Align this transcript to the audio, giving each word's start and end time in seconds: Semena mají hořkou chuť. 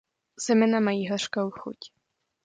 Semena 0.39 0.79
mají 0.79 1.09
hořkou 1.09 1.51
chuť. 1.51 1.77